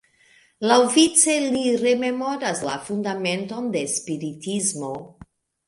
[0.69, 4.93] Laŭvice li rememoras la fundamenton de Spiritismo.